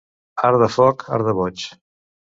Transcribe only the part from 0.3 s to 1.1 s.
Art de foc,